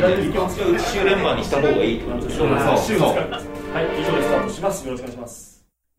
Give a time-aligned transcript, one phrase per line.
[0.00, 4.86] 一周連番にした方がいいってことでしょそうはい、以上でスタートします。
[4.86, 5.50] よろしくお願いします。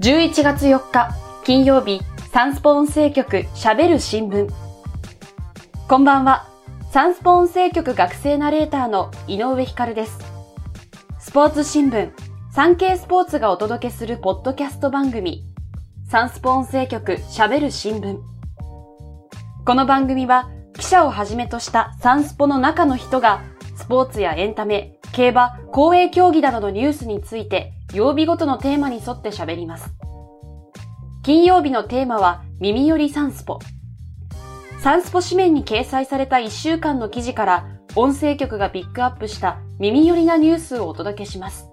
[0.00, 1.10] 11月4日
[1.44, 2.00] 金曜日
[2.32, 4.48] サンスポ音声局喋る新聞
[5.88, 6.46] こんばんは
[6.92, 10.18] サンスポ音声局学生ナレーターの井上光です
[11.18, 12.12] スポーツ新聞
[12.52, 15.44] 産経スポーツがお届けするポッドキャスト番組
[16.08, 18.18] サンスポ音声局喋る新聞
[19.64, 23.42] この番組は記者をはじめとしたサンスポの中の人が
[23.78, 29.94] スポーツやエンタメ、競馬、公営競技などのニュースについて曜日ごとのテーマに沿って喋ります。
[31.22, 33.60] 金曜日のテーマは耳寄りサンスポ。
[34.80, 41.68] サンスポ紙面に掲載された1週間の記事から音声局がピックアップした耳寄りなニュースをお届けします。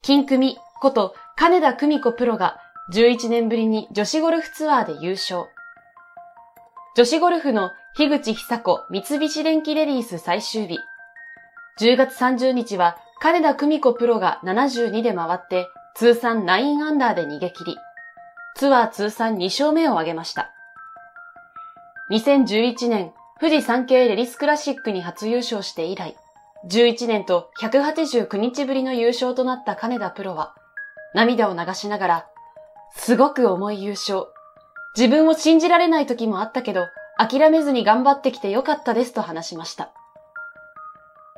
[0.00, 2.60] 金組こと金田久美子プロが
[2.94, 5.51] 11年ぶりに女子ゴルフツアーで優勝。
[6.94, 10.78] 女子ゴルフの樋口久子三菱電機レディース最終日。
[11.80, 17.78] 10月30日は金田久美子プロが72で回って通算9アンダーで逃げ切り、
[18.56, 20.52] ツアー通算2勝目を挙げました。
[22.10, 26.14] 2011年、富士山系レディスクラシックに初優勝して以来、
[26.68, 30.54] 11年と189日ぶりの優勝となった金田プロは、
[31.14, 32.26] 涙を流しながら、
[32.94, 34.26] すごく重い優勝。
[34.96, 39.90] 自分を信じられない時もあったけど、諦めずに頑張ってきてよかったですと話しました。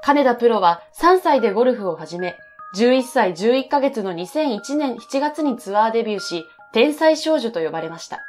[0.02, 2.36] 金田プロは3歳でゴルフを始め、
[2.76, 8.20] 11歳11ヶ月の2001年7月にツアーデビューし、天才少女と呼ばれました。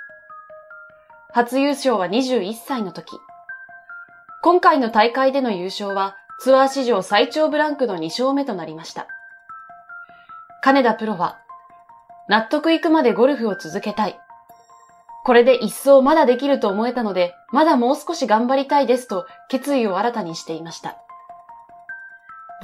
[1.31, 3.18] 初優勝は21歳の時。
[4.44, 9.08] 今回の大会での優勝はツアー史上最長ブランクの2勝目となりました。
[10.62, 11.40] 金田プロは、
[12.30, 14.20] 納得いくまでゴルフを続けたい。
[15.26, 20.98] これで一層まだできると思えたので、まだもう少し頑張りたいですと決意を新たにしていました。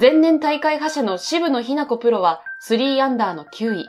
[0.00, 3.88] 前年大会覇者の渋野日向子プロは3アンダーの9位。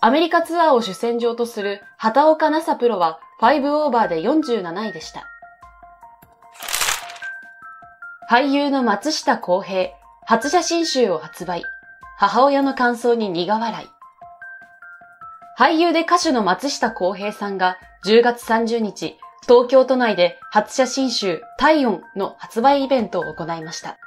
[0.00, 5.24] アメリカツアーを主戦場とする畑岡奈紗プロは5オーバーで47位でした。
[8.28, 9.90] 俳優の松下洸平、
[10.26, 11.62] 初写真集を発売。
[12.16, 13.97] 母親の感想に苦笑い。
[15.58, 23.98] 俳優で歌手の松下洸平さんが10月30日、東京都内で初写真集体温の発売イベントを行いました。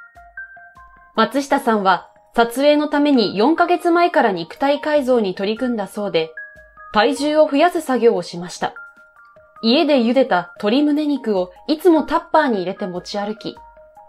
[1.14, 6.30] 松下さんは撮影のために4ヶ月前から肉体改造に取り組んだそうで、
[6.94, 8.72] 体重を増やす作業をしました。
[9.62, 13.56] 家で茹でた鶏胸肉をいつもタッパーに入れて持ち歩き、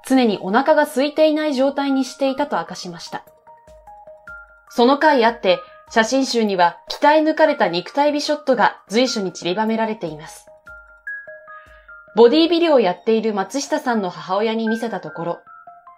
[0.08, 3.26] 常にお腹が空いていない状態にしていたと明かしました。
[4.70, 5.60] その回あって、
[5.94, 10.48] 写真集には鍛え抜かれた肉体美ショットが随所に散りばめられています。
[12.16, 15.40] ボディビルをやっている松下さんの母親に見せたところ、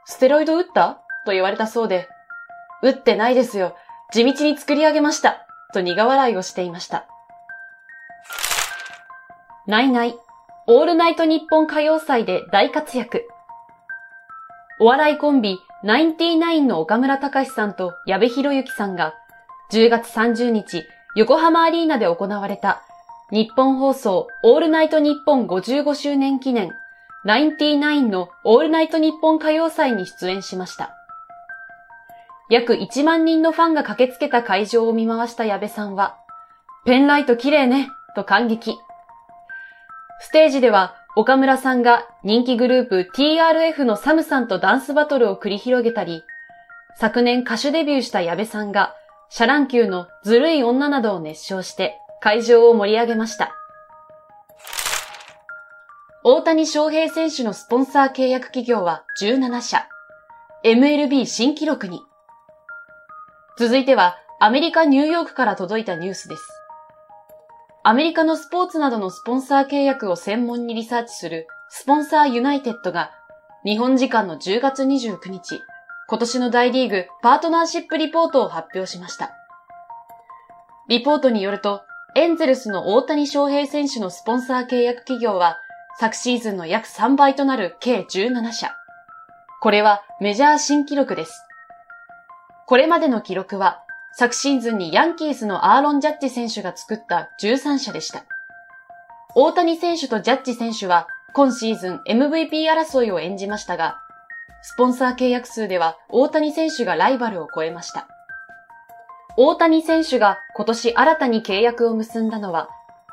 [0.04, 1.00] ステロイド打った？
[1.26, 2.10] と言われたそうで、
[2.84, 3.78] 打ってないですよ。
[4.12, 5.48] 地道に作り上げました。
[5.74, 7.08] と苦笑いをしていました。
[9.66, 10.16] ないない。
[10.68, 13.30] オールナイト日本歌謡祭で大活躍。
[14.82, 19.14] お笑いコンビ、ナインティナインの岡村隆史さんと矢部博之さんが、
[19.72, 22.84] 10月30日、横浜アリーナで行われた、
[23.32, 26.72] 日本放送オールナイト日本55周年記念、
[27.24, 30.96] ナインティナインのオールナイト日本歌謡祭に出演しました。
[32.52, 36.18] 約1万人のファンが駆けつけた会場を見回した矢部さんは、
[36.86, 38.78] ペンライト綺麗ね、と感激。
[40.20, 46.24] ステージでは、岡村さんが人気グループ TRF のサムさんとダンスバトルを繰り広げたり、
[46.98, 48.94] 昨年歌手デビューした矢部さんが、
[49.30, 53.54] シャ乱Q のずるい女などを熱唱して、会場を盛り上げました。
[56.24, 59.88] 大谷翔平選手のスポンサー契約企業は17社。
[60.64, 62.02] MLB 新記録に。
[63.58, 66.44] 続いては、アメリカ・ニューヨークから届いたニュースです。
[67.84, 73.12] アメリカのスポーツなどのスポンサー契約を専門にリサーチするスポンサーユナイテッドが
[73.64, 75.62] 日本時間の10月29日、
[76.08, 79.32] 今年の大リーグパートナーシップリポートを発表しました。
[80.88, 81.82] リポートによると、
[82.16, 85.58] エンゼルスの大谷翔平選手のスポンサー契約企業は
[86.00, 88.72] 昨シーズンの約3倍となる計17社。
[89.62, 91.44] これはメジャー新記録です。
[92.68, 93.82] これまでの記録は
[94.14, 98.26] 昨シーズンにヤンキースのアーロン・ジャッジ選手が作った13社でした。
[99.34, 104.05] 大谷選手とジャッジ選手は今シーズン MVP 争いを演じましたが、
[104.68, 108.08] スポンサー契約数では大谷選手がライバルを超えました。
[109.38, 112.70] 大谷選手が今年新たに契約を結んだのは、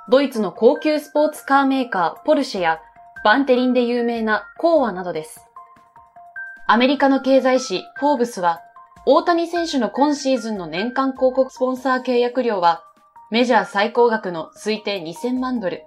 [0.08, 2.80] ドイツの高級スポーツカーメーカーポルシェや
[3.22, 5.46] バンテリンで有名なコーアなどです。
[6.66, 8.62] アメリカの経済誌フォーブスは
[9.04, 12.82] 大谷選手の今シーズンの年間広告スポンサー契約料は
[13.30, 15.82] メジャー最高額の推定2000万ドル。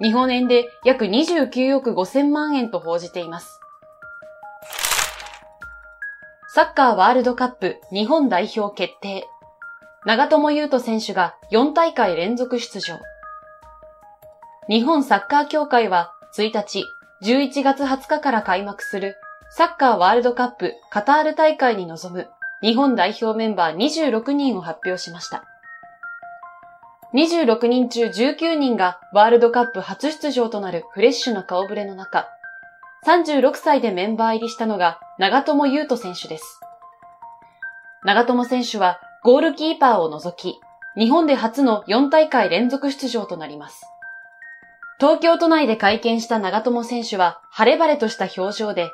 [0.00, 3.58] 日本円で約29億5000万円と報じています。
[6.58, 9.28] サッカーワールドカップ日本代表決定。
[10.04, 12.98] 長友佑都選手が4大会連続出場。
[14.68, 16.82] 日本サッカー協会は1日、
[17.22, 19.14] 11月20日から開幕する
[19.50, 22.26] サッカーワールドカップカタール大会に臨む
[22.60, 25.44] 日本代表メンバー26人を発表しました。
[27.14, 32.26] 26人中19人がワールドカップ初出場となるフレッシュな顔ぶれの中、
[33.06, 36.60] 36歳でメンバー入りしたのが長友佑都選手です。
[38.04, 40.60] 長友選手はゴールキーパーを除き、
[40.96, 43.82] 日本で初の4大会連続出場となります。
[45.00, 48.90] 東京都内で会見した長友選手は晴れ晴れとした表情で、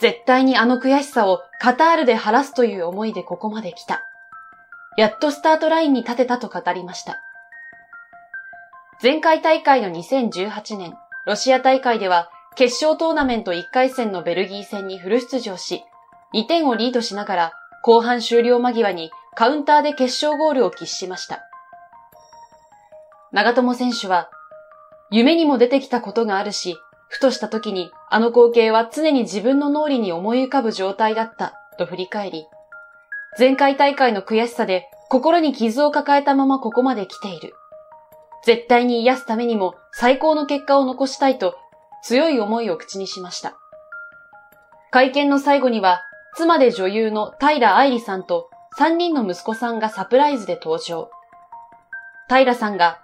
[0.00, 4.02] 絶対にあの悔しさをカタールで晴らすという思いでここまで来た。
[4.96, 7.20] やっとスタートラインに立てたと語りました。
[9.02, 10.96] 前回大会の2018年、
[11.26, 15.84] ロシア大会では決勝トーナメント1回戦のベルギー戦にフル出場し、
[16.34, 17.52] 2点をリードしながら
[17.82, 21.44] 後半終了間際にカウンターで決勝ゴールを喫しました。
[23.32, 24.30] 長友選手は、
[25.10, 26.76] 夢にも出てきたことがあるし、
[27.08, 32.46] ふとした時にあの光景は常に自分の脳裏に思い浮かぶ状態だったと振り返り、
[33.38, 37.54] 前回大会の悔しさで心に傷を抱えたままここまで来ている。
[38.44, 41.56] 絶対に癒すためにも最高の結果を残したいと
[42.08, 43.58] 強い思いを口にしました。
[44.90, 46.00] 会見の最後には、
[46.38, 51.10] 妻で女優の平愛理さんと3人の息子さんがサプライズで登場。
[52.26, 53.02] 平さんが、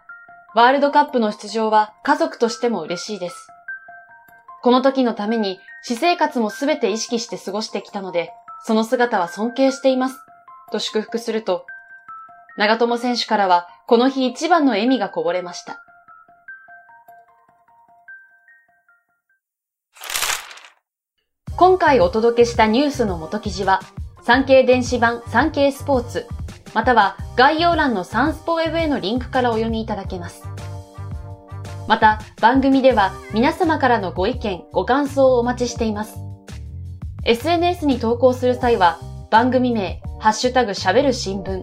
[0.55, 3.49] ワールドカップの出場は家族としても嬉しいです。
[4.63, 8.33] この時のために私生活もすべて意識して過ごしてきたので、
[8.65, 10.17] その姿は尊敬しています。
[10.73, 11.67] と祝福すると、
[12.57, 15.85] 長友選手からはこの日一番の笑みがこぼれました。
[21.65, 23.81] 今回お届けしたニュースの元記事は、
[24.23, 26.27] 産経電子版産経スポーツ、
[26.75, 30.43] または概要欄のサンスポウェブへのリンクからお読みいただけます。
[31.89, 36.19] また、番組では皆様からのご意見、ご感想をお待ちしています。
[37.25, 38.99] SNS に投稿する際は、
[39.31, 41.63] 番組名、ハッシュタグ喋る新聞、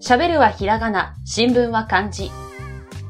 [0.00, 2.30] 喋るはひらがな、新聞は漢字。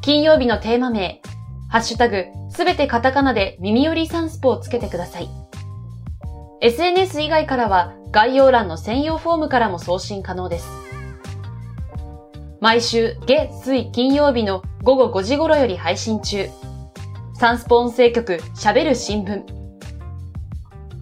[0.00, 1.20] 金曜日のテーマ名、
[1.68, 5.39] ハッシュタグ、すべてカタカナで耳よりサンスポをつけてください。
[6.62, 10.68] SNS 以外からは概要欄の専用フォームからも送信可能です。
[12.60, 16.50] 毎週月、水、金曜日の午後5時頃より配信中。
[17.34, 19.42] サンスポ音声局喋る新聞。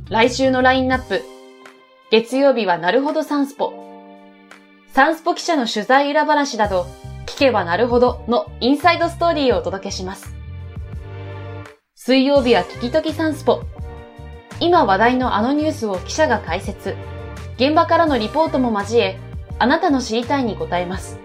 [0.09, 1.23] 来週のラインナップ。
[2.13, 3.73] 月曜日はなるほどサンスポ。
[4.93, 6.87] サンスポ記者の取材裏話など、
[7.27, 10.33] 聞けばなるほどのインサイドストーリーをお届けします。
[11.97, 13.65] 水曜日は聞きときサンスポ。
[14.61, 16.97] 今話題のあのニュースを記者が解説。
[17.57, 19.19] 現場からのリポートも交え、
[19.59, 21.19] あなたの知りたいに答えます。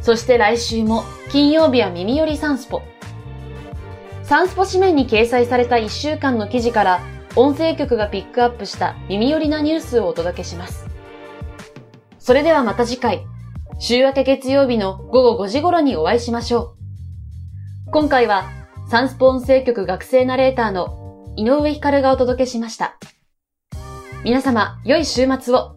[0.00, 2.82] そして来週も金曜日は耳よりサンスポ。
[4.22, 7.00] サンスポ紙面に掲載された1週間の記事から
[7.36, 10.86] 音声局がピックアップした耳寄りなニュースをお届けします。
[12.18, 13.24] それではまた次回、
[13.78, 16.74] 週明け月曜日の午後5時頃にお会いしましょ
[17.86, 17.90] う。
[17.90, 18.50] 今回は、
[18.88, 21.05] サンスポ音声局学生ナレーターの
[21.36, 22.96] 井上光がお届けしました。
[24.24, 25.75] 皆様、良い週末を